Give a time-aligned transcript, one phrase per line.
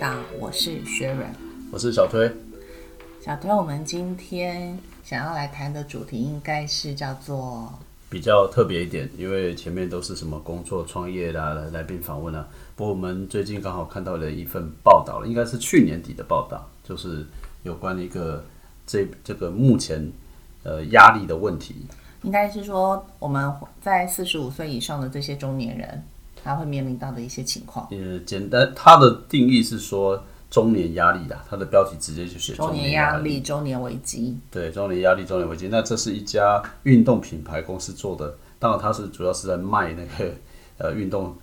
[0.00, 1.30] 道，我是薛软。
[1.70, 2.26] 我是小推，
[3.20, 7.70] 小推，我们今天想要来谈的主题应该是叫做
[8.08, 12.48] 比较特别一点，因为前面都是什么工作、创业啦、来来宾访问啊。
[12.76, 17.26] 不过我们最近刚好看到了一份报道，应该是去年底的报道，就是
[17.62, 18.42] 有关一个
[18.86, 20.10] 这这个目前
[20.62, 21.74] 呃压力的问题。
[22.22, 26.02] 应该是说我们在四十五岁以上的这些中年人，
[26.42, 27.86] 他会面临到的一些情况。
[27.90, 34.36] 呃，简单，它的定义是说中年压力的，它的标题直接就写中年压压力、中年危机。
[34.50, 35.68] 对，中年压力、中年危机。
[35.68, 40.32] 那这是一家运动品牌公司做的，当然它是主要是在卖那个
[40.78, 41.36] 呃运动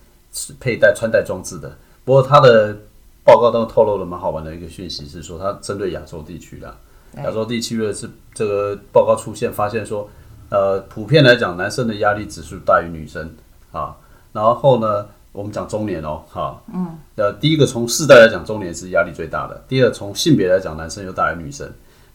[0.59, 1.77] 佩戴、穿戴装置的。
[2.03, 2.75] 不过它的
[3.23, 6.75] 报告当中透露了蛮好玩的一个讯息，是说它针对亚洲地区的，
[7.17, 10.09] 亚洲地区的是这个报告出现，发现说，
[10.49, 13.35] 呃，普遍来讲，男生的压力指数大于女生
[13.71, 13.95] 啊。
[14.38, 21.68] 然后呢，我们讲中年哦，哈，嗯，呃，第一个从世代来讲，中年是压力最大的；第二，从性别来讲，男生又大于女生。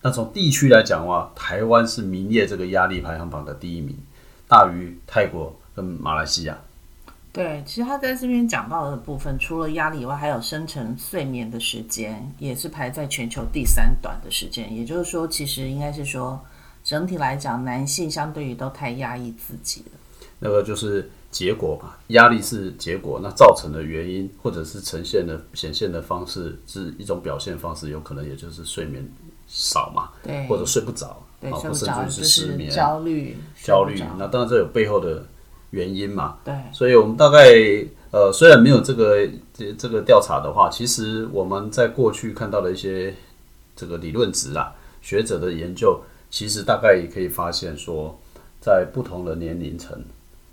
[0.03, 3.97] 那从地区来讲的话，台湾是名列这个压力排行榜的第一名，
[4.47, 6.57] 大于泰国跟马来西亚。
[7.33, 14.73] 对，其实他在这边讲到的部分，除了压力以外，还有深层睡眠的时间，也是排在全球第三短的时间。
[14.73, 16.41] 也就是说，其实应该是说，
[16.85, 19.99] 整体来讲，男性相对于都太压抑自己了。
[20.39, 29.03] 那个就是结果嘛，压力是结果，那造成的原因或者是呈现的显现的方式是一种表现方式，有可能也就是睡眠
[29.49, 34.01] 少嘛，对，或者睡不着，对，甚至就是是失眠、焦虑，焦虑。
[34.19, 35.27] 那当然这有背后的
[35.71, 37.39] 原因嘛，对，所以我们大概
[38.11, 43.15] 呃，虽然没有这个这这个调查的话，其实我们在过去看到的一些
[43.75, 45.99] 这个理论值啊，学者的研究，
[46.31, 48.19] 其实大概也可以发现说，
[48.61, 49.99] 在不同的年龄层，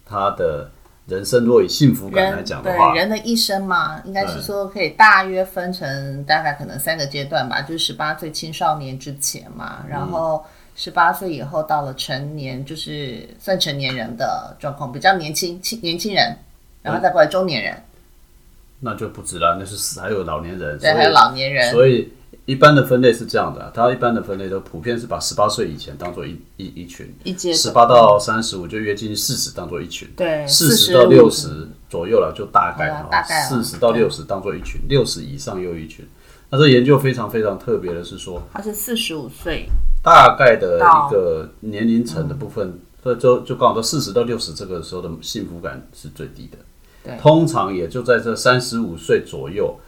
[0.09, 0.71] 他的
[1.05, 10.43] 人生如果以幸福感来讲的话对，人的一生嘛，应该是说可以大约分成大概可能三个阶段吧，就是十八岁青少年之前嘛，然后
[10.75, 16.35] 十八岁以后到了成年，就是算成年人的状况，比较年轻轻年轻人，
[16.81, 17.75] 然后再过来中年人，
[18.79, 22.13] 那就不止了，那是死还有老年人，对，还有老年人，所以
[22.49, 36.03] 一般的分类是这样的啊，它一般的分类都普遍是把十八岁以前当做一一一群，一阶十八到三十五就约近四十当做一群，对四十到六十左右了，就大概好了大概四十到六十当做一群，六十以上又一群。
[36.49, 39.67] 那这研究非常非常特别的是说，他是四十五岁，
[40.01, 46.57] 大概的一个年龄层的部分，所以就就刚好到四十到六十这个时候的幸福感是最低的。
[47.03, 49.79] 对通常也就在这三十五岁左右，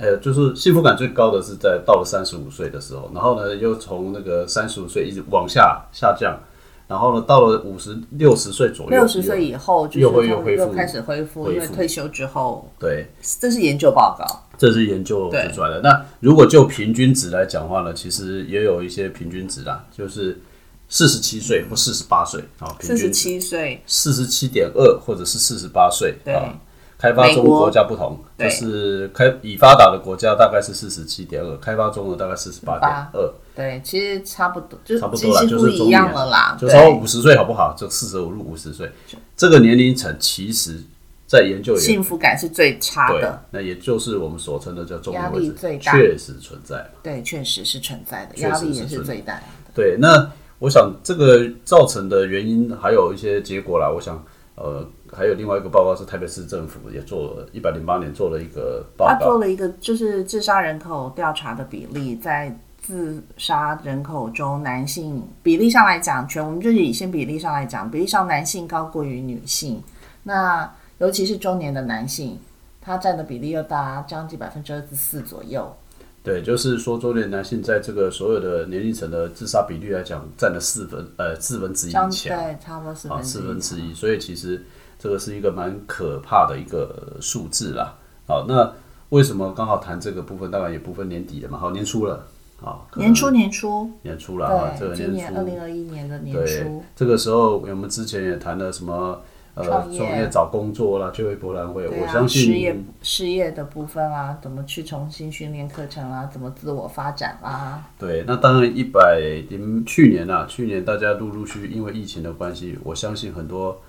[0.00, 6.40] 呃，就是幸福感最高的是在到了三十五岁的时候，然后呢又从那个三十五岁一直往下下降，
[6.88, 13.06] 然后呢到了五十六十岁左右，六十岁以后就是又会又恢复又开始恢复，因为退休之后，对，
[13.38, 14.24] 这是研究报告，
[14.56, 15.82] 这是研究出来的。
[15.82, 20.40] 那如果就平均值来讲话呢，其实也有一些平均值啦，就是
[20.88, 26.54] 四十七岁或四十八岁啊，平四十七岁，四十七点二或者是四十八岁对啊。
[27.00, 37.74] 开发中国国家不同，就是开已发达的国家大概是四十七点二，开发中的大概四十八点二，对，其实差不多，就差不多了，就是一样年了啦，就对超过五十岁好不好？
[37.74, 38.92] 就四舍五入五十岁，
[39.34, 40.78] 这个年龄层其实
[41.26, 46.90] 在研究也幸福感是最差的，，那也就是我们所称的叫中压年位置力最，大确实存在。
[47.02, 49.42] 对，确实是存在的，压力也是最大的。
[49.74, 53.88] 对，那我想这个造成的原因还有一些结果啦。
[53.88, 54.22] 我想，
[54.56, 69.82] 呃，还有另外一个报告是台北市政府也做了，一百零八年做了一个报告他，做了一个就是自杀人口调查的比例，在自杀人口中，男性比例上来讲，全我们就以先比例上来讲，比例上男性高过于女性，
[70.22, 72.38] 那尤其是中年的男性，
[72.80, 75.74] 他占的比例又达将近百分之二十四左右。
[76.22, 83.30] 对，就是说中年男性在这个所有的年龄层的自杀比率来讲，占了四分呃四分之一以将前对，差不多四分之一。
[83.30, 84.62] 四分之一，所以其实
[85.00, 87.96] 这个是一个蛮可怕的一个数字啦。
[88.28, 88.70] 好，那
[89.08, 90.50] 为什么刚好谈这个部分？
[90.50, 92.26] 当然也不分年底了嘛，好年初了，
[92.62, 99.20] 啊年初年初，年初了啊，这对，个今年二零二一年的年初，，这个时候我们之前也谈了什么
[99.54, 100.28] 呃创业。
[100.30, 109.18] 找工作啦，就业博览会，啊，我相事业信事业的部分啦，怎么去重新训练课程啦，怎么自我发展啦，对，那当然一百
[109.48, 113.80] 零去年啊，去年大家陆陆续续因为疫情的关系，我相信很多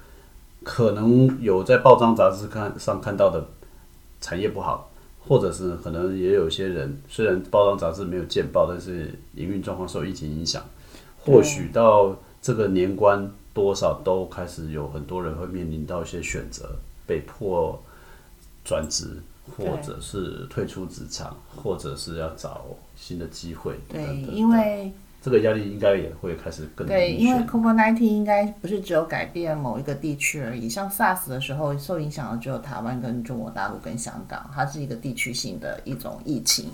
[0.63, 3.45] 可能有在报章杂志看上看到的
[4.19, 4.91] 产业不好，
[5.27, 10.63] 或者是可能也有些人虽然报章杂志没有见报，但是营运状况受疫情影响，
[11.19, 16.75] 或许到这个年关多少都开始有很多人会面临到一些选择，
[17.07, 17.81] 被迫
[18.63, 19.17] 转职
[19.57, 22.65] 或者是退出职场，或者是要找
[22.95, 27.44] 新的机会等对，等因为这个压力应该也会开始更对，因为。
[27.44, 36.71] COVID-19 应该不是只有改变某一个地区而已，像 SARS 的时候受影响的只有台湾跟中国大陆跟香港，它是一个地区性的一种疫情。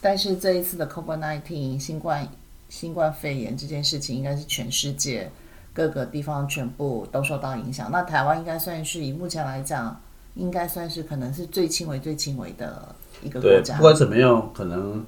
[0.00, 2.28] 但是这一次的 COVID-19 新冠
[2.68, 5.28] 新冠肺炎这件事情，应该是全世界
[5.72, 7.90] 各个地方全部都受到影响。
[7.90, 10.00] 那台湾应该算是以目前来讲，
[10.34, 13.82] 应该算是可能是最轻微、最轻微的一个国对，家不。
[13.82, 15.04] 管怎么样，可能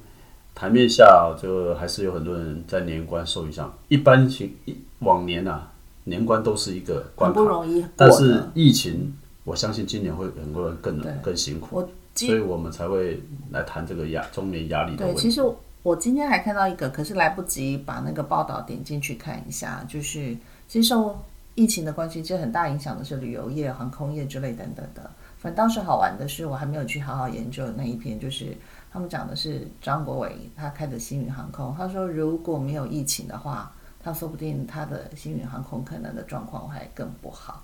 [0.53, 3.73] 台面下就还是有很多人在年关受影响。
[3.87, 5.71] 一般情一往年啊，
[6.03, 8.43] 年关都是一个关卡，很不容易但是。
[8.53, 13.21] 疫情，我相信今年会很多人更更辛苦，所以我们才会
[13.51, 15.21] 来谈这个压中年压力的对，问题。
[15.21, 15.41] 其实
[15.81, 20.37] 我今天还看到一个，可是来不及把那个报道点进去看一下，就是
[20.67, 21.19] 其实受
[21.55, 25.09] 疫情的关系，其实很大影响的是旅游业、航空业之类等等的。
[25.39, 28.55] 反正当时好玩的是，我还没有去好好研究那一篇，就是
[28.91, 33.71] 他们讲的是张国伟他开的星宇航空，他说如果没有疫情的话，
[34.03, 37.63] 他说不定他的星宇航空可能的状况还更不好。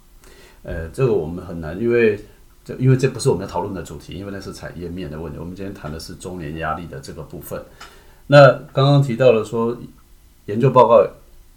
[0.64, 2.24] 呃，这个我们很难，因为
[2.64, 5.38] 这因为这不是我们要讨论的主题，因为那是产业面的问题。
[5.38, 7.62] 我们今天谈的是中年压力的这个部分。
[8.28, 9.78] 那刚刚提到了说，
[10.46, 11.06] 研究报告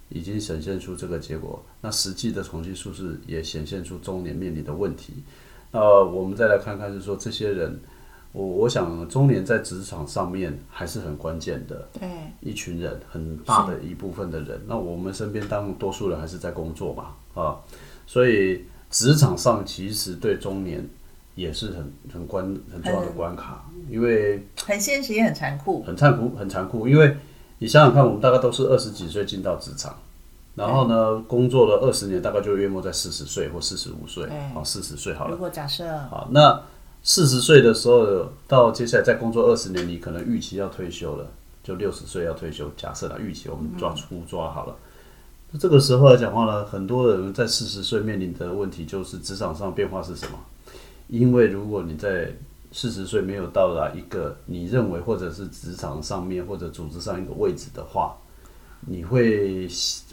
[0.08, 5.22] 已经显现出这个结果，那实际的统计数字也显现出中年面临的问题。
[5.72, 7.80] 那我们再来看看，就是说这些人，
[8.32, 11.88] 我我想中年在职场上面还是很关键的。
[11.98, 12.08] 对，
[12.40, 14.60] 一群人，很大的一部分的人。
[14.66, 17.56] 那我们身边当多数人还是在工作嘛，啊，
[18.06, 20.88] 所以职场上其实对中年
[21.34, 25.82] 也是很很关很重要的关卡，因为很现实也很残酷。
[25.82, 26.86] 很残酷，很残酷。
[26.86, 27.16] 因为
[27.58, 29.96] 你想想看，我们大概都是二十几岁进到职场，
[30.54, 35.38] 然后呢，工作了二十年，大概就约莫在四十岁或四十五岁，对好，四十岁好了如。
[35.38, 36.62] 果假设好，那
[37.02, 41.26] 四十岁的时候，到接下来再工作二十年，你可能预期要退休了，
[41.62, 42.70] 就六十岁要退休。
[42.76, 44.76] 假设啦，预期我们抓粗抓好了。
[45.50, 50.38] 那这个时候来讲话呢，很多人在四十岁面临的问题就是职场上变化是什么？
[51.08, 52.32] 因为如果你在
[52.70, 58.16] 四十岁没有到达一个你认为或者是职场上面或者组织上一个位置的话，
[58.86, 59.68] 你会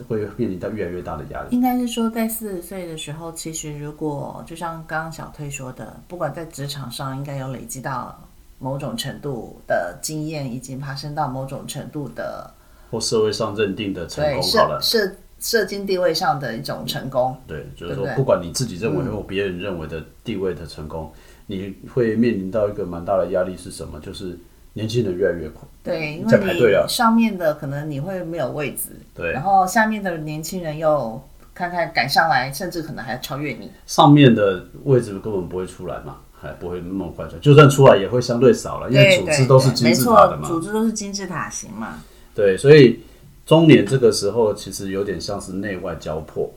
[0.07, 1.47] 会面临到越来越大的压力。
[1.51, 8.27] 应该是说，在四十岁的时候，其实如果就像刚刚小推说的，不管在职场上，应该有累积到
[8.59, 12.51] 某种程度的经验，已经爬升到某种程度的
[12.91, 17.35] 或社会上认定的成对功好了，社社社经地位上的一种成功。
[17.47, 21.11] 对，就是说不管你自己认为或别人认为的地位的成功，
[21.45, 23.99] 你会面临到一个蛮大的压力是什么？
[23.99, 24.37] 就是
[24.73, 31.21] 年轻人越来越快，对，因为你上面的可能你会没有位置，对然后下面的年轻人又
[31.53, 33.71] 看看赶上来，甚至可能还要超越你。
[33.85, 40.47] 上面的位置根本不会出来嘛，还不会那么快出来，就算出来也会相对少了，因为组织都是金字塔的错，嘛。
[40.47, 41.99] 组织都是金字塔型嘛。
[42.35, 43.03] 对，所以
[43.45, 46.51] 中年这个时候其实有点像是内外交迫。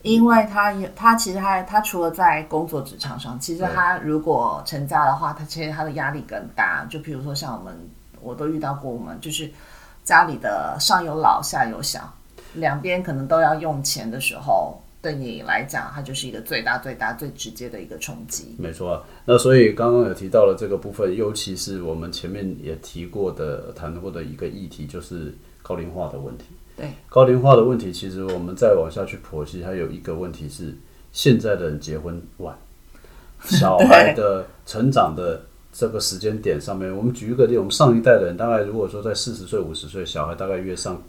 [0.00, 6.86] 因为他有他其实他他除了在工作职场上，其实他如果成家的话，他其实他的压力更大。
[6.88, 7.74] 就比如说像我们，
[8.24, 9.50] 我都遇到过，我们就是
[10.02, 12.12] 家里的上有老下有小，
[12.54, 18.56] 两边可能都要用钱的时候，对你来讲，它就是一个最大最大最直接的一个冲击。
[18.58, 26.44] 没错啊，那所以刚刚有提到了这个部分，尤其是我们前面也提过的、谈过的一个议题，就是高龄化的问题。
[26.76, 30.74] 对，高龄化的问题，其实我们再往下去剖析，还有一个问题是，
[31.12, 32.56] 现在的人结婚晚，
[33.44, 35.40] 小孩的成长的
[35.76, 41.02] 这个时间点上面，我们举一个例，我们上一代的人大概如果说在四十岁、五十岁，小孩大概约上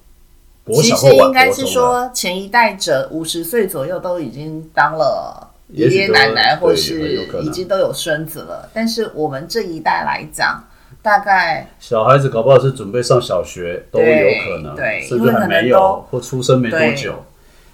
[0.64, 1.68] 国其小或晚实应该是。
[1.68, 8.68] 说，前一代者五十岁左右都已经当了爷爷奶奶，或是已经都有孙子了。
[8.74, 10.64] 但是我们这一代来讲，
[11.04, 17.24] 大概小孩子搞不好是准备上小学都有可能，对甚至还没有都或出生没多久。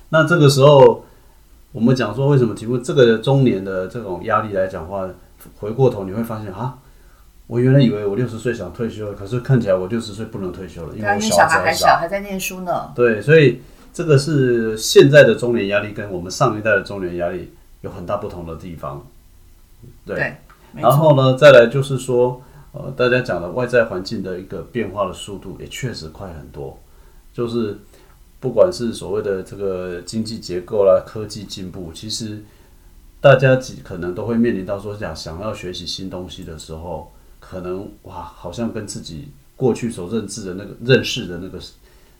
[0.09, 1.05] 那这个时候，
[1.71, 5.07] 我们讲说为什么题目这个中年的这种压力来讲话，
[5.57, 6.77] 回过头你会发现啊，
[7.51, 12.93] 我原来以为我六十岁想退休了，可是看起来我六十岁不能退休了，因为我小孩子还孩还小，还在念书呢。
[12.95, 13.59] 对，所以
[13.91, 19.05] 这个是现在的中年压力跟我们上一代的中年压力有很大不同的地方。
[20.05, 20.35] 对，对，
[20.81, 22.41] 然后呢，再来就是说，
[22.71, 26.79] 呃，大家讲的外在环境的一个变化的速度也确实快很多，
[27.33, 27.77] 就是
[28.39, 32.41] 不管是所谓的这个经济结构啦、科技进步，其实
[33.19, 37.11] 大家几可能都会面临到说想想要学习新东西的时候，
[37.51, 39.27] 可能哇，好像跟自己
[39.57, 41.59] 过去所认知的那个认识的那个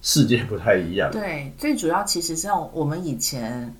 [0.02, 1.10] 世界不太一样。
[1.10, 3.74] 对，最主要其实像我们以前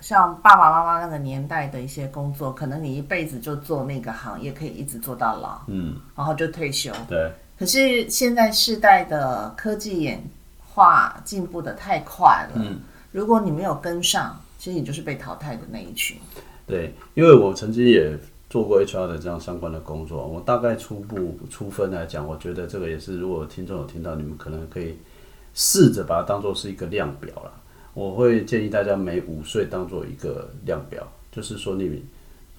[0.00, 6.90] 像爸爸妈妈那个年代的一些工作，可能你一辈子就做那个行业，可以一直做到老，嗯，然后就退休。
[7.06, 10.24] 对，可是现在世代的科技演
[10.72, 12.80] 化进步的太快了，嗯，
[13.12, 16.16] 如果你没有跟上，其实你就是被淘汰的那一群。
[16.66, 18.18] 对，因为我曾经也
[18.54, 24.96] 做过 HR 的这样相关的工作，我大概初步初分来讲，我觉得这个也是，如果听众有听到，你们可能可以
[25.54, 27.50] 试着把它当做是一个量表啦。
[27.94, 32.04] 我会建议大家每五岁当做一个量表，就是说你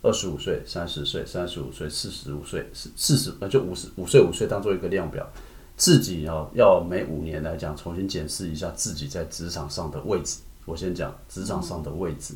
[0.02, 5.26] 二十五岁、三十岁、三十五岁、四十五岁、四四十那就五十五岁五岁当做一个量表，
[5.78, 10.42] 自己要要每五年来讲重新检视一下自己在职场上的位置。
[10.66, 12.34] 我先讲职场上的位置，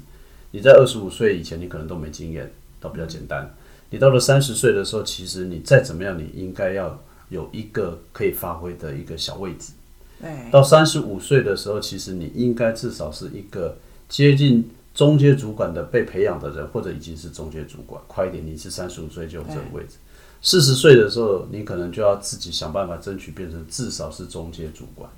[0.52, 2.50] 你在二十五岁以前你可能都没经验，
[2.80, 3.54] 倒比较简单。
[3.90, 9.74] 你到了三十岁的时候，其实你再怎么样，你应该要有一个可以发挥的一个小位置。
[10.22, 18.02] 对，到三十五岁的时候，其实你应该至少是一个接近中阶主管的被培养的人，或者已经是中阶主管。
[18.08, 19.96] 快一点，你是三十五岁就有这个位置。
[20.42, 25.10] 四十岁的时候，你可能就要自己想办法争取变成至少是中阶主管。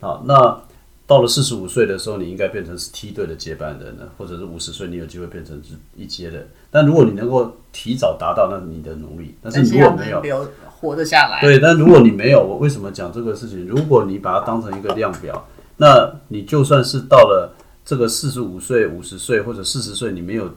[0.00, 0.62] 好，那
[1.10, 6.46] 到了四十五岁的时候，你应该变成是梯队的接班人了，或者是五十岁你有机会变成是一阶的。
[6.70, 9.34] 但如果你能够提早达到，那是你的努力。
[9.42, 9.90] 但是如果
[10.22, 13.66] 没有活得下来，对，但如果你没有，我为什么讲这个事情？
[13.66, 15.48] 如果你把它当成一个量表，
[15.78, 20.48] 那你就算是到了这个四十五岁、五十岁或者四十岁，你没有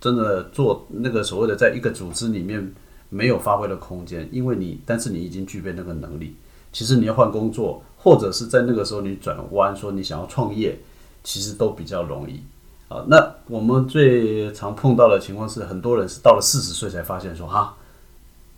[0.00, 2.72] 真的做那个所谓的在一个组织里面
[3.08, 6.36] 没有发挥的空间，因为你，但是你已经具备那个能力。
[6.72, 10.78] 其实你要换工作，或者是在那个时候你转弯说你想要创业，
[11.24, 12.40] 其实都比较容易。
[12.86, 17.74] 啊，那我们最常碰到的情况是，很多人是到了四十岁才发现说哈，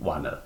[0.01, 0.43] 晚了。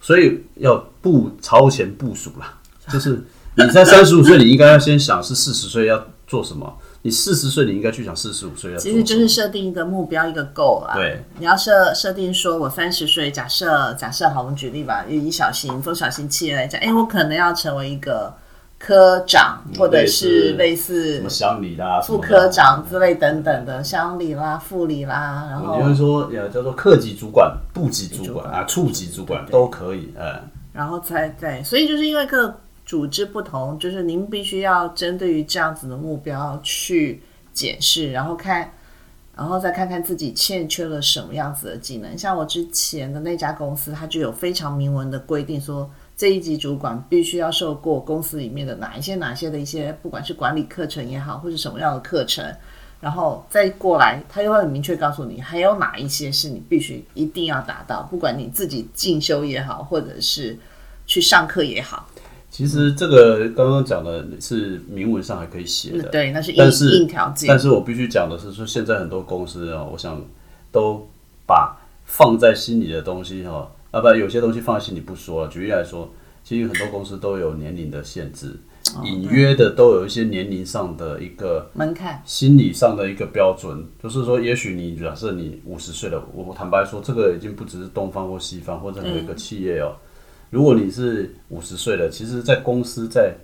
[0.00, 2.46] 所以要步超前部署了，
[2.92, 3.24] 就是
[3.56, 8.76] 你在三十五岁，你应该要先想是四十岁要做什么；你四十岁，你应该去想四十五岁要。
[8.76, 10.94] 其实就是设定一个目标，一个 goal 啦。
[10.96, 18.34] 对，你要设设定说，我三十岁，假设假设好，我们举例吧，以小型中小型企业来讲，哎，我可能要成为一个
[18.76, 32.52] 科长，或者是类似什么乡里啦、副科长之类等等的乡里啦、副理啦，然后你会说也叫做课级主管、部级主主管管啊、处级主管对都可以，嗯，然后才对，所以就是因为各
[32.86, 37.20] 组织不同，就是您必须要针对于这样子的目标去
[37.52, 38.72] 检视，然后看，
[39.36, 42.16] 然后再看看自己欠缺了什么样子的技能。
[42.16, 45.90] 像我之前的那家公司，它就有非常明文的规定说。
[46.18, 52.42] 这一级主管必须要受过公司里面的哪一些哪些的一些，不管是管理课程也好，或是什么样的课程，
[53.02, 60.58] 然后再过来，他又会很明确告诉你，还有哪一些是你必须一定要达到，不管你自己进修也好，或者是
[61.06, 62.08] 去上课也好，
[62.56, 67.60] 其实这个刚刚讲的是明文上还可以写的，对，那是硬但是硬条件但。
[67.60, 70.24] 是我必须讲的是，说现在很多公司啊，我想
[70.72, 71.06] 都
[71.46, 75.48] 把放在心里的东西哈，啊不，有些东西放在心里不说了。
[75.50, 76.10] 举例来说，
[76.42, 78.56] 其实很多公司都有年龄的限制，
[78.94, 89.92] 哦隐约的都有一些年龄上的一个门槛，心理上的一个标准，就是说，也许你假设你五十岁了，我坦白说，这个已经不只是东方或西方或任何一个企业哦。
[90.50, 93.34] 如果你是五十岁了，其实，在公司在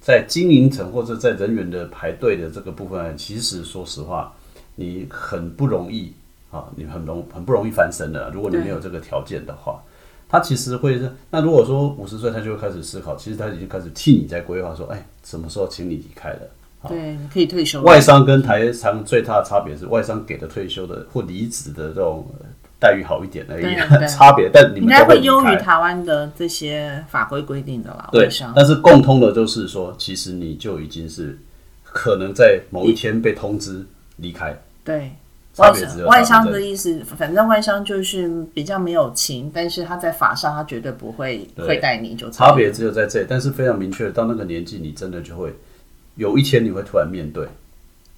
[0.00, 4.32] 在经营层或者在人员的排队的这个部分，其实说实话，
[4.76, 6.12] 你很不容易
[6.50, 8.30] 啊，你很容很不容易翻身的。
[8.30, 9.82] 如果你没有这个条件的话，
[10.28, 16.40] 他其实会是那如果说五十岁，他就会开始思考，其实他已经开始替你在规划说，哎，什么时候请你离开了。
[16.86, 17.80] 对，你可以退休。
[17.82, 22.46] 外商跟台商最大的差别是，外商给的退休的或离职的这种呃
[22.84, 23.74] 待遇好一点而已
[24.06, 24.50] 差别。
[24.52, 25.56] 但你应该会优于。
[25.56, 31.38] 台湾的这些法规规定的啦，对外商，但是共通的就是说，其实你就已经是
[31.82, 33.86] 可能在某一天被通知
[34.16, 34.54] 离开。
[34.84, 35.12] 对。
[35.56, 45.54] 外商外商的意思，反正外商就是比较没有情，但是他在法上他绝对不会对会待你就差别只有在这里，但是非常明确，到那个年纪，你真的就会
[46.16, 47.46] 有一天你会突然面对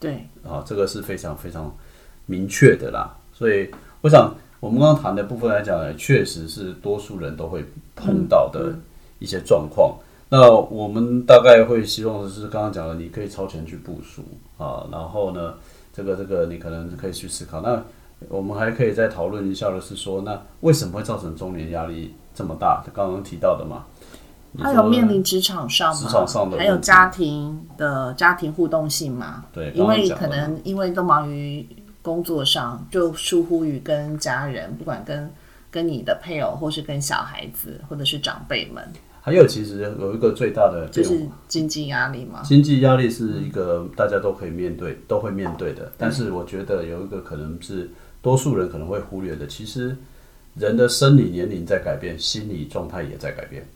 [0.00, 1.76] 对啊，这个是非常非常
[2.24, 3.14] 明确的啦。
[3.34, 3.70] 所以
[4.00, 4.34] 我想，
[4.66, 8.74] 我们刚刚谈的部分来讲呢，确实是多数人都会碰到的
[9.20, 9.96] 一些状况。
[10.28, 14.22] 那我们大概会希望的是，刚刚讲的，你可以超前去部署
[14.58, 15.54] 啊，然后呢，
[15.92, 17.60] 这个这个你可能可以去思考。
[17.60, 17.80] 那
[18.28, 22.82] 我们还可以再讨论一下的是说，那为什么会造成中年压力这么大？
[22.92, 23.84] 刚刚提到的嘛，
[24.50, 31.64] 你还有面临职场上嘛，职场上的还有家庭的家庭互动性嘛，对，因为可能因为都忙于
[32.06, 35.28] 工作上，就疏忽于跟家人，不管跟
[35.72, 38.80] 跟你的配偶，或是跟小孩子，或者是长辈们，
[39.20, 42.42] 还有其实有一个最大的就是经济压力嘛。
[42.44, 47.90] 经济压力是一个大家都可以面对、都会面对的，但是我觉得有一个可能是
[48.22, 49.96] 多数人可能会忽略的，其实
[50.54, 53.66] 人的生理年龄在改变，心理状态也在改变。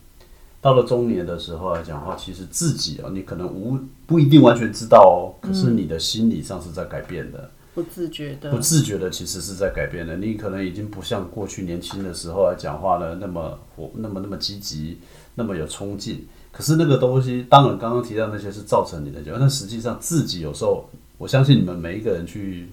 [0.61, 7.51] 到了中年的时候来讲的话，其实自己啊，你可能无不一定完全知道哦，可是你的心理上是在改变的。
[7.73, 10.17] 不自觉的不，自觉的其实是在改变的。
[10.17, 14.99] 你可能已经不像过去年轻的时候来讲话呢，那么活，那么那么积极，
[15.35, 16.27] 那么有冲劲。
[16.51, 22.67] 可是那个东西，当然刚刚提到那些是造成你的但实际上自己有时候，我相信你们每一个人去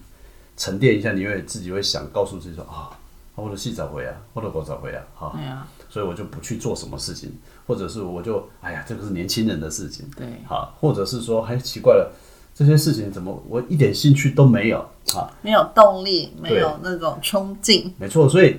[0.56, 2.90] 沉淀一下，你会自己会想告诉自己说啊，
[3.36, 7.30] 我的戏找回啊，我的狗找回啊，哈，对啊，所以我就不去做什么事情，
[7.68, 12.12] 或者是我就哎呀，这个是年轻人的事情，对，好，或者是说，哎，奇怪了，
[12.58, 14.78] 这些事情怎么我一点兴趣都没有
[15.14, 15.30] 啊？
[15.42, 18.56] 没有动力，没有那种冲劲，没错，所以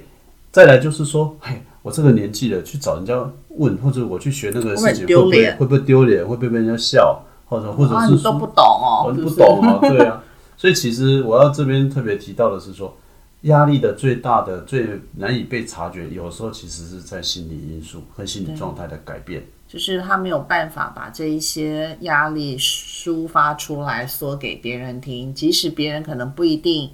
[0.54, 3.14] 再来就是说，嘿，我这个年纪了，去找人家
[3.50, 6.26] 问，或者我去学那个事情，会会不会会脸会不会丢脸？
[6.26, 7.22] 会不会被人家笑？
[7.50, 10.24] 或者或者啊，是都不懂哦，我不懂啊，对啊。
[10.56, 12.96] 所以其实我要这边特别提到的是说，
[13.42, 19.46] 压力的最大的、最难以被察觉，有时候其实是在心理因素和心理状态的改变。
[19.68, 26.90] 就是他没有办法把这一些压力抒发出来，说给别人听，即使别人可能不一定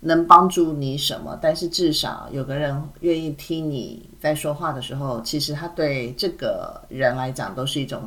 [0.00, 8.02] 能帮助你什么，但是至少有个人愿意听你在说话的时候，其实他对这个人来讲都是一种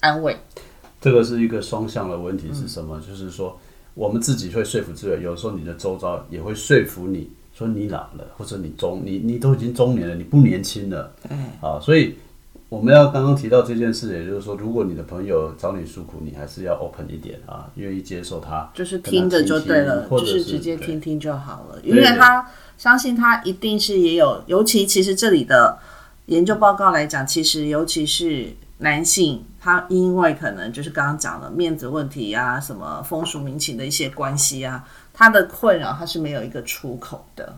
[0.00, 0.36] 安慰。
[1.00, 3.00] 这个是一个双向的问题是什么？
[3.00, 3.58] 就是说，
[3.94, 11.12] 我们自己会说服自己，有时候你的周遭也会说服你说你老了，或者你中你你都已经中年了，你不年轻了，
[11.60, 12.14] 啊，所以
[12.68, 25.78] 我们要刚刚提到这件事，也就是说，如果你的朋友找你诉苦，你还是要 open 一点啊，愿意接受他，就是听着就对了，或者就是直接听听就好了，因为他相信他一定是也有，尤其其实这里的
[26.26, 28.46] 研究报告来讲，其实尤其是
[28.82, 37.54] 男性，他因为可能就是刚刚讲的面子问题啊，什么风俗民情的一些关系啊，他的困扰他是没有一个出口的，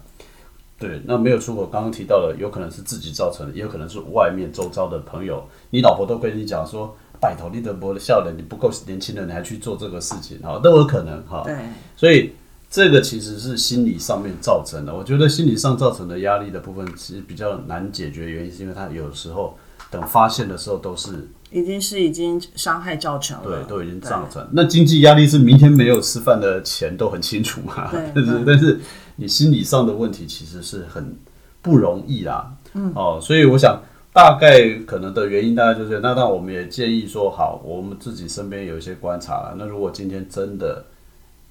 [0.79, 11.43] 对，那没有出口，刚刚提到了，有可能是自己造成的，也有可能是外面周遭的朋友，你老婆都跟你讲说，拜托你的博的笑脸，你不够年轻人，你还去做这个事情，哈，都有可能哈。
[11.45, 11.57] 对，
[11.97, 12.33] 所以
[12.69, 14.93] 这个其实是心理上面造成的。
[14.93, 19.57] 我觉得心理上造成的压力的部分，其实比较难解决，原因是因为他有时候
[19.93, 24.49] 等发现的时候都是已经是已经伤害造成了，对，都已经造成。
[24.53, 28.81] 那经济压力是明天没有吃饭的钱都很清楚嘛，对 但是但是
[29.17, 31.15] 你心理上的问题其实是很
[31.61, 32.51] 不容易啦。
[32.73, 33.83] 嗯，哦，所以我想
[34.15, 39.55] 大概可能的原因大概就是，那那我们也建议说，好，我们自己身边有一些观察了。
[39.59, 40.83] 那如果今天真的，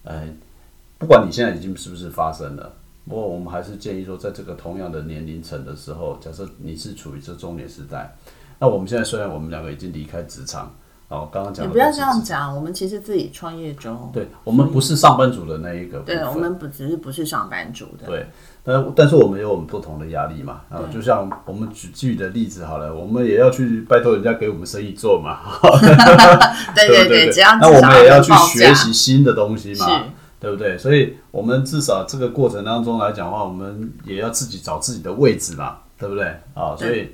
[0.03, 0.27] 呃，
[0.97, 2.73] 不管你现在已经是不是发生了。
[3.09, 8.15] 不过，我们还是建议说，在这个同样的年龄层的时候，假设你是处于这中年时代，
[8.59, 10.71] 那我们现在虽然我们两个已经离开职场，
[11.07, 18.27] 哦，刚刚讲你不要这样讲，我们其实自己创业中，对我们不是上班族的那一个，对我们不只是不是上班族的，对，
[18.63, 25.39] 但但是我们有我们不同的压力嘛，然后，就像我们举举的例子好了，我们也要去拜托人家给我们生意做嘛，
[26.75, 30.05] 对对 对，只要那我们也要去学习新的东西嘛，
[30.41, 30.75] 对不对？
[30.75, 36.25] 所以我们至少这个过程当中来讲的话，我们也要自己找自己的位置嘛，对不对？
[36.55, 37.09] 啊，所以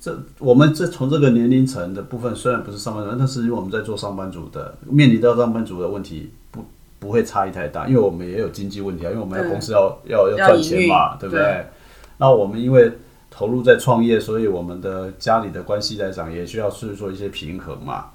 [0.00, 6.64] 这我们这从这个年龄层的部分，虽然不是上班族，但是因为我们在做上班族的，面临到上班族的问题不
[7.00, 11.66] 不会差异太大，因为我们也有经济问题啊，因为我们要公司要要要赚钱嘛，对不对对？
[12.18, 12.92] 那我们因为
[13.28, 18.06] 投入在创业，所以我们的家里的关系来讲，也需要是做一些平衡嘛，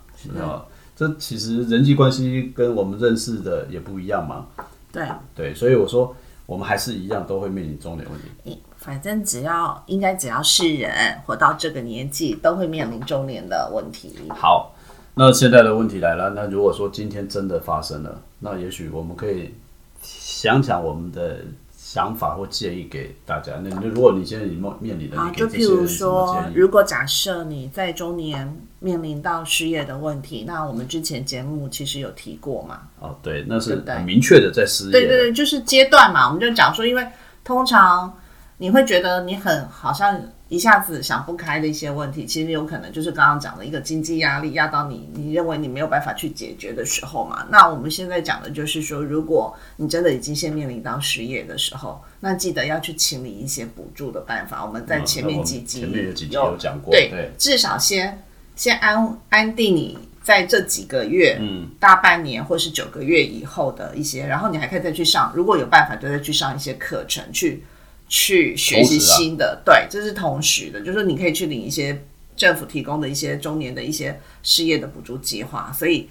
[0.42, 0.64] 啊，
[0.96, 4.46] 这其实人际关系跟我们认识的也不一样嘛，
[4.92, 5.08] 对。
[5.36, 8.62] 对，所以我说我们还是一样都会面临中年问题。
[8.78, 10.92] 反正只要应该只要是人
[11.26, 14.14] 活到这个年纪，都会面临中年的问题。
[14.30, 14.76] 好，
[15.16, 19.54] 那现在的问题来了，那如果说今天真的发生了，那也许我们可以
[20.02, 21.40] 想想我们的
[21.76, 23.54] 想法或建议给大家。
[23.64, 26.44] 那那如果你现在你面面临的，啊，就譬如说？
[26.54, 28.54] 如果假设你在中年
[28.84, 32.82] 面临到失业的问题，那我们之前节目其实有提过嘛。
[33.00, 35.00] 哦，对，那是很明确的在失业的。
[35.00, 37.08] 对对对，就是阶段嘛，我们就讲说，因为
[37.46, 38.14] 通常
[38.58, 47.48] 你会觉得你很好像一下子想不开的一些问题，其实有可能就是刚刚讲的一个经济压力压到你， 你认为你没有办法去解决的时候嘛。
[47.50, 54.66] 那我们现在讲的就是说，如果你真的已经先面临到失业的时候，那记得要去清理一些补助的办法。
[54.66, 58.22] 我们在嗯前面几集前面有几集有讲过，对，对，至少先
[58.56, 67.64] 先安安定你在这几个月，嗯，大半年或是九个月以后的一些，然后你还可以再去上，如果有办法，就再去上一些课程，去
[68.08, 69.62] 去学习新的。
[69.66, 72.04] 对，这是同时的，就是你可以去领一些
[72.36, 76.08] 政府提供的一些中年的一些失业的补助计划，所以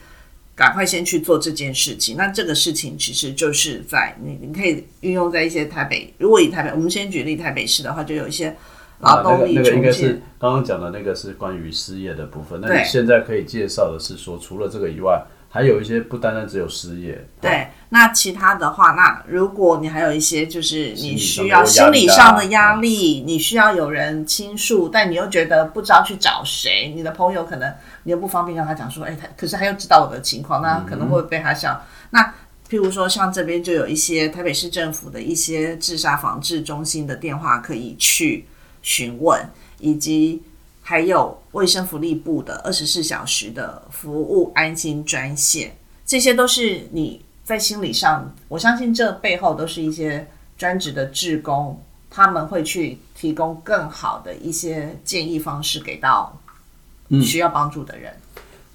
[0.55, 2.16] 赶快先去做这件事情。
[2.16, 8.55] 那这个事情其实就是在你你可以运用在一些台北，如果以台北，我们先举例台北市的话，就有一些
[9.03, 9.83] 劳动力啊那个那个应。
[9.83, 12.61] 该是刚刚讲的那个是关于失业的部分。
[12.61, 27.71] 那你现在可以介绍的是说，除了这个以外，还有一些不单单只有失业，对，那其他的话，那如果你还有一些就是你需要心理上的上的压力，你需要有人倾诉，但你又觉得不知道去找谁，你的朋友可能
[28.05, 31.85] 你又不方便跟他讲说，哎，他可是他又知道我的情况，那可能会被他笑。
[32.11, 32.23] 那
[32.71, 38.47] 譬如说，像这边就有一些台北市政府的一些自杀防治中心的电话可以去
[38.83, 40.42] 询问，以及
[40.83, 56.38] 还有卫生福利部的二十四小时的服务安心专线，这些都是你在心理上，我相信这背后都是一些专职的志工，他们会去提供更好的一些建议方式给到
[57.23, 58.14] 需要帮助的人。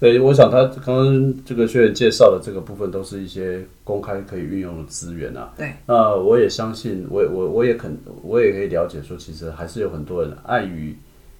[0.00, 5.52] 对，我想他刚刚这个学员介绍的这个部分，都是一些公开可以运用的资源啊。
[5.56, 10.96] 对，那我也相信，我我我也肯，我也可以了解说，其实还是有很多人碍于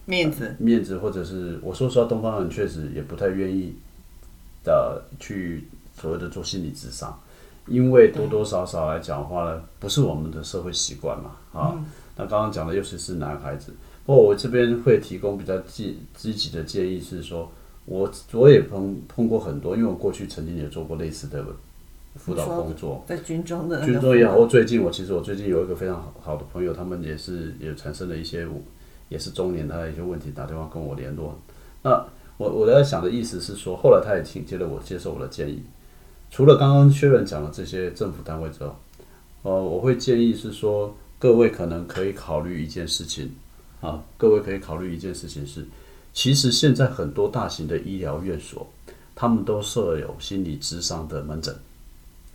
[0.06, 3.74] 面子，面子，或者是我说实话，东方人确实也不太愿意
[4.64, 7.16] 的去所谓的做心理智商，
[7.68, 11.78] 因为多多少少来讲的话呢，不是我们的社会习惯嘛啊。
[12.16, 13.72] 那刚刚讲的尤其是男孩子，
[14.04, 17.52] 不过我这边会提供比较积积极的建议是说，
[17.88, 21.42] 我我也碰碰过很多，因为我过去曾经也做过类似的
[22.16, 28.46] 辅导工作，在军中的军中也好，或最近我其实我最近有一个非常好好的朋友，他们也是也产生了一些
[29.08, 31.38] 也是中年他的一些问题，打电话跟我联络。
[31.82, 32.04] 那
[32.36, 35.62] 我我在想的意思是说，后来他也听接了我接受我的建议，
[36.30, 38.76] 除了刚刚薛仁讲的这些政府单位之后，
[39.42, 43.30] 呃，我会建议是说，各位可能可以考虑一件事情
[43.80, 45.64] 啊，各位可以考虑一件事情是，
[46.18, 48.66] 其实现在很多大型的医疗院所，
[49.14, 51.54] 他们都设有心理咨商的门诊。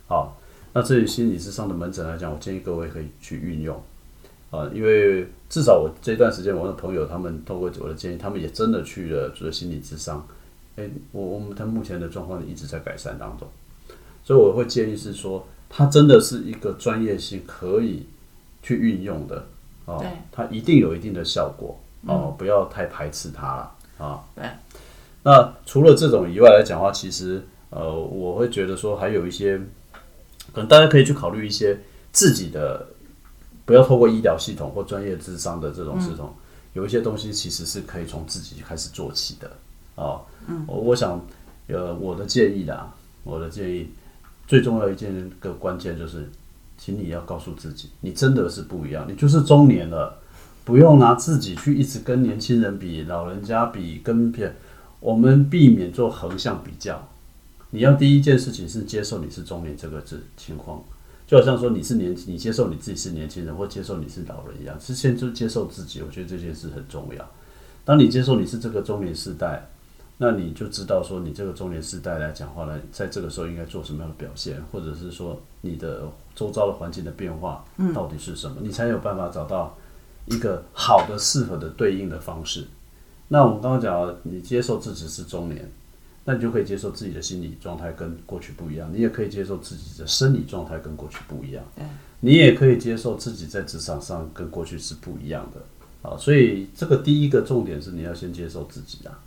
[0.06, 0.40] 好，
[0.72, 3.78] 那这于心理咨商的门诊来讲，我建议各位可以去运用，
[4.50, 10.26] 啊，因为至少我这段时间，我的朋友他们通过我的建议，他们也真的去了做心理咨商，
[10.76, 13.46] 诶，我我们他目前的状况一直在改善当中，
[14.24, 18.06] 所以我会建议是说，它真的是一个专业性可以
[18.62, 19.44] 去运用的，
[19.84, 24.44] 啊对，它一定有一定的效果，哦，不要太排斥它了，啊，对。
[25.22, 29.58] 那除了这种以外来讲的话，其实呃，我会觉得说还有一些，
[30.52, 31.78] 可能大家可以去考虑一些
[32.12, 32.86] 自己的，
[33.64, 36.34] 不要透过医疗系统或专业智商的这种系统，
[36.74, 39.50] 有一些东西其实是可以从自己开始做起的
[39.94, 40.20] 哦。
[40.46, 41.18] 嗯，我我想，
[41.68, 43.88] 呃，我的建议啦，我的建议
[44.46, 46.30] 最重要一件个关键就是，
[46.76, 50.18] 请你要告诉自己，你真的是不一样，你就是中年了，
[50.64, 54.54] 不用拿自己去一直跟年轻人比、老人家比、跟别，
[55.00, 57.06] 我们避免做横向比较。
[57.70, 60.82] 你要第一件事情是接受你是中年这个字情况，
[61.26, 66.00] 就好像说你是年你接受你自己是年轻人，或接受你是老人一样，是先就接受自己。
[66.00, 67.30] 我觉得这件事很重要。
[67.84, 69.68] 当你接受你是这个中年世代，
[70.16, 79.76] 那你就知道说你这个中年世代来讲话呢，在这个时候应该做什么样的表现，或者是说你的周遭的环境的变化到底是什么，你才有办法找到
[80.26, 82.66] 一个好的适合的对应的方式。
[83.28, 85.70] 那我们刚刚讲了，你接受自己是中年。
[86.26, 91.62] 那你就可以接受自己的心理状态跟过去不一样，你也可以接受自己的生理状态跟过去不一样，
[92.20, 96.16] 你也可以接受自己在职场上跟过去是不一样的啊。
[96.16, 99.20] 所以这个第一个重点是你要先接受自己啊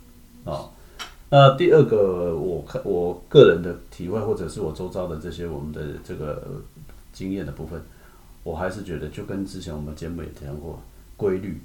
[0.44, 0.70] 啊。
[1.30, 6.60] 那第二个，我看我个人的体会，或者是我周遭的这些我们的这个
[7.12, 7.80] 经验的部分，
[8.42, 10.82] 我还是觉得就跟之前我们节目也提过
[11.18, 11.60] 规律，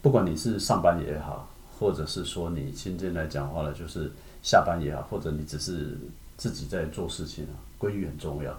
[0.00, 4.10] 不管你是上班也好，或者是说你现在来讲话了，就是。
[4.42, 5.96] 下班也好，或者你只是
[6.36, 8.52] 自己在做事情啊，规律很重要。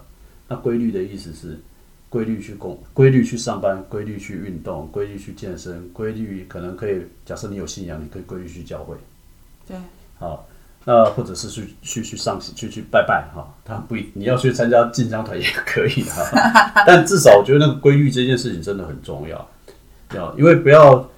[0.48, 1.60] 那规律的意思是
[2.08, 7.02] 规律去工，规律去上班，规律去运动，规律去健身，规律可能可以。
[7.26, 8.96] 假设你有信仰，你可以规律去教会。
[9.68, 9.76] 对。
[10.18, 10.48] 好，
[10.86, 16.24] 那或者是去去去上去去拜拜哈，他不一你要去参加进香团也可以哈。
[16.86, 19.46] 但至少我觉得那个规律这件事情真的很重要，
[20.14, 21.08] 要因为不要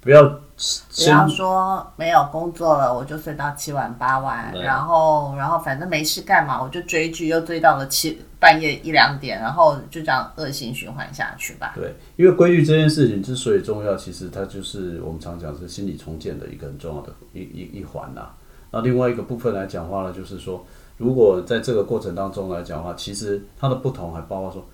[0.00, 0.40] 不要。
[0.56, 11.72] 不要说没有工作了，我就睡到七晚八晚，然后然后反正没事干嘛，我就追剧，又追到了七半夜一两点，然后就这样恶性循环下去吧。
[11.74, 18.28] 对，因为规律这件事情之所以重要，其实它就是我们常讲是心理重建的一个很重要的一一一环呐。
[18.70, 20.64] 那另外一个部分来讲话呢，就是说，
[20.98, 24.64] 如果在这个过程当中来讲话，其实它的不同还包括说，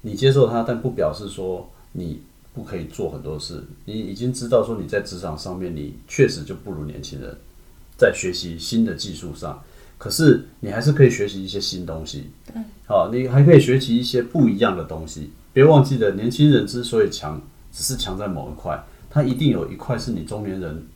[0.00, 2.20] 你接受它，但不表示说你
[2.54, 7.36] 不可以做很多事，你已经知道说你在职场上面你确实就不如年轻人，
[7.96, 9.62] 在学习新的技术上，
[9.96, 12.30] 可是你还是可以学习一些新东西。
[12.46, 15.30] 对，好，你还可以学习一些不一样的东西。
[15.52, 17.40] 别忘记了，年轻人之所以强，
[17.72, 20.86] 只是强在某一块，他一定有一块是你中年人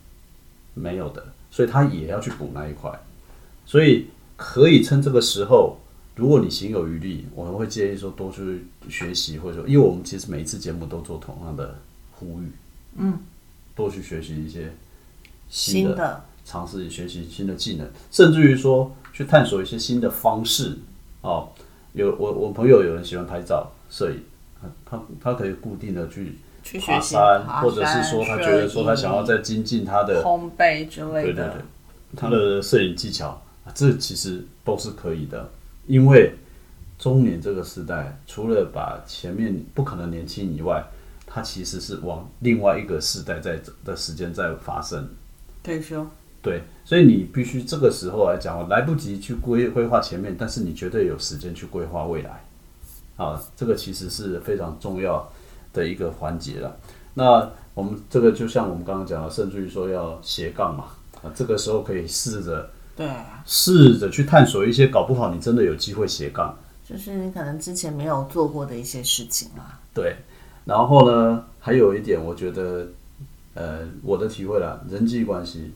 [0.75, 2.91] 没有的，所以他也要去补那一块。
[3.67, 5.79] 所以可以趁这个时候。
[6.14, 11.75] 如果你行有余力，我们会建议说多去学习，或者说，因为我们其实每一次节目都做同样的
[12.12, 12.53] 呼吁，
[12.96, 13.18] 嗯，
[13.75, 14.70] 多去学习一些
[15.48, 20.77] 新的，尝试学习新的技能，甚至于说去探索一些新的方式。
[21.22, 21.48] 哦，
[21.94, 24.22] 有我我朋友有人喜欢拍照摄影，
[24.85, 31.62] 他他可以固定的去去爬山，或者是说他觉得说他想要再精进他的烘焙之类的，对对对，
[32.16, 33.42] 他的摄影技巧，
[33.75, 35.48] 这其实都是可以的。
[35.87, 36.35] 因为
[36.99, 40.85] 中年这个时代，除了把前面不可能年轻以外，
[41.27, 45.09] 它其实是往另外一个时代在的时间在发生
[45.62, 46.07] 退休。
[46.40, 52.45] 对，所以你必须这个时候来讲，来不及去规规划前面，但是你绝对有时间去规划未来。
[53.16, 55.29] 啊，这个其实是非常重要
[55.73, 56.77] 的一个环节了。
[57.14, 60.87] 那我们这个就像我们刚刚讲的，甚至于说要斜杠嘛，
[61.23, 62.71] 啊，这个时候可以试着。
[63.03, 63.11] 对，
[63.45, 69.65] 试着去探索一些，搞不好你真的有机会斜杠，就是你可能之前没有做过的一些事情嘛。
[69.93, 70.17] 对，
[70.65, 72.87] 然后呢，还有一点，我觉得，
[73.55, 75.73] 呃，我的体会啦，人际关系，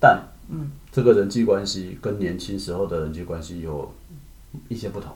[0.00, 3.92] 但，嗯，这个人际关系跟年轻时候的人际关系有
[4.68, 5.12] 一些不同。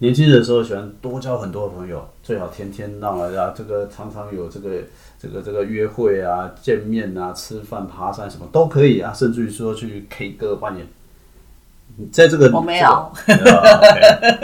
[0.00, 4.82] 年轻的时候喜欢多交很多朋友，最好天天让啊，这个常常有这个
[5.20, 10.86] 这个这个约会啊、见面啊、吃饭、爬山什么都可以啊，甚至于说去 K 歌扮演。
[12.12, 13.12] 在这个我没有，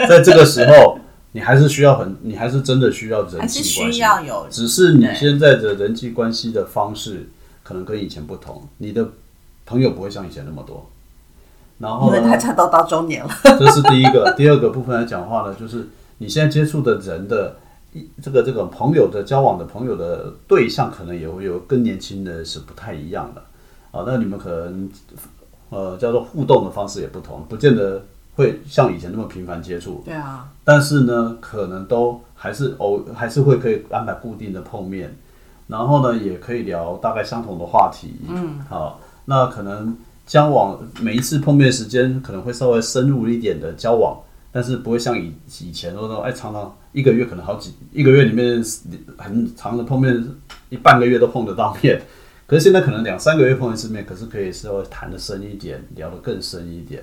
[0.08, 0.98] 在这个时候，
[1.32, 4.02] 你还是需要很，你还是真的需要人际关系，
[4.50, 7.28] 只是你现在的人际关系的方式
[7.62, 9.08] 可能跟以前不同，你的
[9.66, 10.90] 朋友不会像以前那么多。
[11.78, 14.34] 然后，因为大家都到中年了，这是第一个。
[14.36, 17.63] 第二个部分来讲话呢，就是你现在接触的人的，一
[18.22, 23.42] 这个这个朋友的交往的朋友的对象，可能也会有跟年轻的是不太一样的。
[23.90, 24.90] 啊，那你们可能
[25.70, 28.02] 呃叫做互动的方式也不同，不见得
[28.34, 30.02] 会像以前那么频繁接触。
[30.04, 30.48] 对啊。
[30.64, 35.16] 但是呢，可能都还是偶还是会可以安排固定的碰面，
[35.66, 38.14] 然后呢，也可以聊大概相同的话题。
[38.28, 38.60] 嗯。
[38.68, 39.96] 好，那可能。
[40.26, 44.18] 交往每一次碰面时间可能会稍微深入一点的交往，
[44.54, 48.62] 但是不会像以以前那种哎，常常一个月可能好几一个月里面
[49.18, 50.24] 很长的碰面，
[50.70, 52.00] 一半个月都碰得到面。
[52.46, 57.02] 可是现在可能两三个月碰一次面，可是可以稍微谈的深一点，聊得更深一点。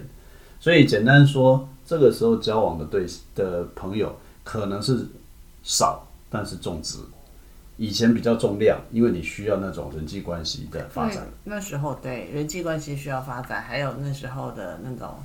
[0.61, 5.05] 所以简单说，这个时候交往的对的朋友可能是
[5.61, 6.99] 少，但是重质。
[7.75, 11.27] 以前比较重量，因为你需要那种人际关系的发展。
[11.43, 15.15] 那时候对人际关系需要发展，还有那时候的那种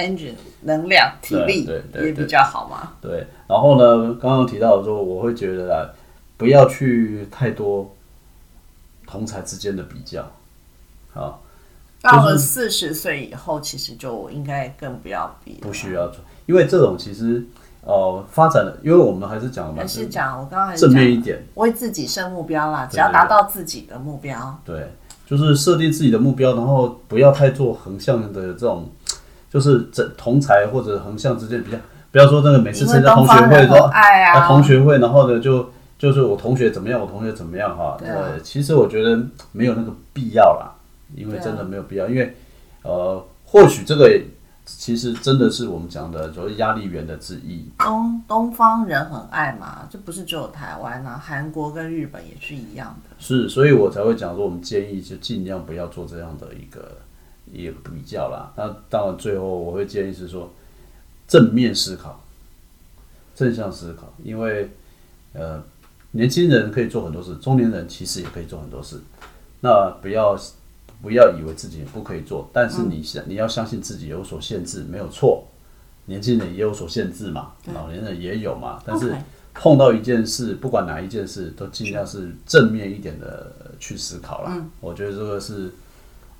[0.00, 2.92] engine 能量、体力也比较好嘛。
[3.00, 5.88] 对，然后呢，刚刚提到说，我会觉得啊，
[6.36, 7.94] 不要去太多
[9.06, 10.30] 同才之间的比较。
[11.12, 11.42] 好，
[12.00, 17.46] 到了四十岁以后，其实就应该更不要比，不需要做，因为这种其实。
[17.82, 24.92] 哦，发展的，因为我们还是讲还是讲我刚刚正面一点，为自己设目标啦，只要达到自己的目标，对，
[25.26, 28.86] 就是设定自己的目标，然后不要太做横向的这种，
[29.50, 31.76] 就是这同才或者横向之间比较，
[32.12, 38.08] 不要说那个每次参加同学会说爱啊，同学会，然后呢就就是我同学怎么样，我同学怎么样哈，对，
[38.42, 39.20] 其实我觉得
[39.52, 40.72] 没有那个必要啦，
[41.14, 42.34] 因为真的没有必要，因为
[42.82, 44.08] 呃，或许这个。
[44.66, 47.68] 其实真的是我们讲的，就是压力源的之一。
[47.78, 53.10] 东东方人很爱嘛，这不是只有台湾啊，韩国跟日本也是一样的。
[53.18, 56.98] 是，所以我才会讲说，我们建议就尽量不要做这样的一个
[57.52, 58.52] 一个比较啦。
[58.56, 60.52] 那当然，最后我会建议是说，
[61.26, 62.22] 正面思考，
[63.34, 64.68] 正向思考，因为
[65.32, 65.62] 呃，
[66.12, 69.00] 年轻人可以做很多事，中年人其实也可以做很多事。
[69.60, 70.38] 那不要。
[71.02, 75.48] 不要以为自己不可以做，但是你相你要相信自己有所限制，没有错。
[76.04, 78.82] 年轻人也有所限制嘛，老年人也有嘛。
[78.84, 79.10] 但是
[79.54, 84.66] 碰到一件事，不管哪一件事，都尽量是正面一点的去思考了。
[84.78, 85.72] 我觉得这个是，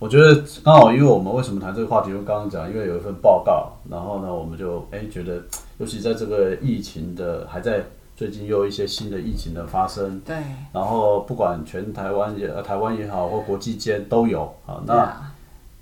[0.00, 2.10] 我觉得刚好，因为我们为什么谈这个话题？
[2.10, 5.40] 就刚刚讲，因为有一份报告，然后呢，我们就哎觉得，
[5.78, 7.84] 尤其在这个疫情的还在。
[8.16, 10.36] 最近又有一些新的疫情的发生，对，
[10.74, 14.82] 然后不管全台湾也台湾也好，或国际间都有啊。
[14.86, 15.32] 那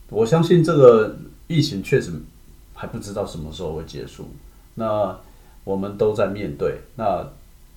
[0.09, 1.17] 我相信这个
[1.49, 2.13] 疫情确实
[2.75, 4.29] 还不知道什么时候会结束。
[4.77, 5.19] 那
[5.65, 6.79] 我们都在面对。
[6.95, 7.27] 那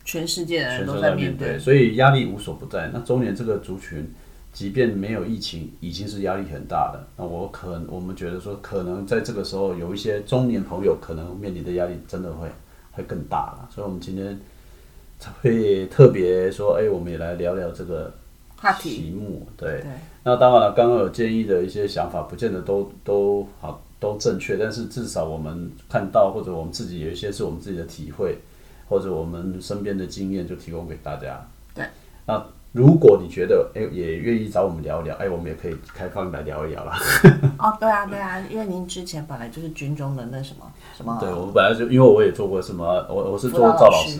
[0.06, 1.58] 全世界的人全都在面对。
[1.58, 2.92] 所以压力无所不在。
[2.94, 4.14] 那中年这个族群，
[4.54, 7.08] 即便没有疫情，已经是压力很大的。
[7.16, 12.50] 那我可我们觉得说，可能在这个时候，有一些中年朋友可能面临的压力真的会
[12.92, 13.70] 会更大了。
[13.74, 14.38] 所以，我们今天
[15.20, 18.14] 才会特别说，哎，我们也来聊聊这个
[18.58, 19.48] 话题题目。
[19.56, 19.92] 对，对，
[20.24, 28.38] 那当然了，刚刚有建议的一些想法，不见得都都好都正确，但是至少我们看到或者我们自己有一些是我们自己的体会，
[28.90, 31.48] 或者我们身边的经验，就提供给大家。
[31.74, 31.86] 对，
[32.26, 36.98] 那如果你觉得哎也愿意找我们聊一聊，哎，我们也可以开放来聊一聊啦。
[37.60, 44.20] 哦，对啊，对啊，因为您之前本来就是军中的那什么什么，对，我本来就因为我也做过什么，我我是做赵老师。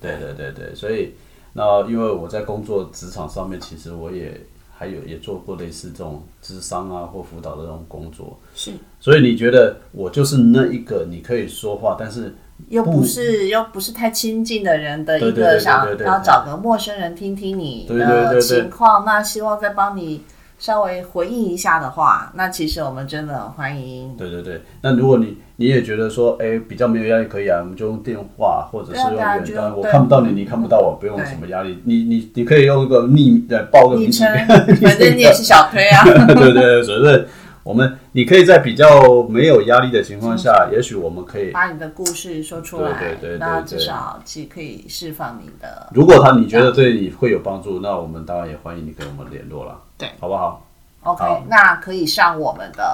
[0.00, 1.14] 对对对对，所以
[1.52, 4.40] 那因为我在工作职场上面，其实我也
[4.76, 8.72] 还有也做过类似这种智商啊或辅导的这种工作，是。
[8.98, 12.34] 所以你觉得我就是那一个你可以说话，但是
[12.68, 20.22] 又不是又不是太亲近的人的一个想要找个陌生人听听你的对情况，那希望再帮你
[20.58, 24.16] 稍微回应一下的话，那其实我们真的很欢迎。
[24.16, 36.02] 对对对，那如果你你也觉得说，哎，比较没有压力可以啊，我们就用电话或者是用远端，我看不到你，你看不到我，不用什么压力，你你你可以用一个匿呃报个名称， 反正你也是小推啊。
[36.34, 37.24] 对对对，所以
[37.64, 45.88] 我们你可以在比较没有压力的情况下，也许我们可以，把你的故事说出来，对对对对那至少其可以释放你的。
[45.92, 50.66] 如果他你觉得对你会有帮助，那我们当然也欢迎你跟我们联络了，对，好不好
[51.02, 52.84] ？OK，好那可以上我们的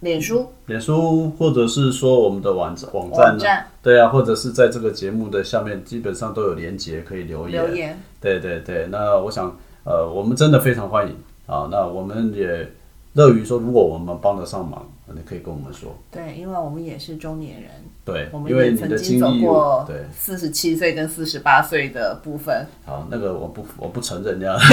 [0.00, 3.30] 脸书脸书或者是说我们的网站网站呢？
[3.30, 7.64] 网站对啊，或者是在这个节目的下面，基本上都有连接可以留言。
[7.64, 8.02] 留言。
[8.20, 11.16] 对对对，那我想，呃，我们真的非常欢迎
[11.48, 11.66] 啊。
[11.68, 12.70] 那我们也
[13.14, 15.92] 乐于说，如果我们帮得上忙，你可以跟我们说。
[16.12, 17.70] 对，因为我们也是中年人，
[18.04, 22.64] 对我，们也曾经走过对，四十七岁跟四十八岁的部分。
[22.86, 24.56] 好，那个我不我不承认这样。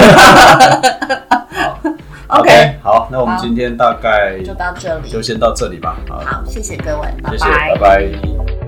[2.28, 5.08] OK 好，那我们今天大概就到这里。
[5.08, 5.96] 就先到这里吧。
[6.08, 8.65] 好，好，谢谢各位，谢谢，拜拜拜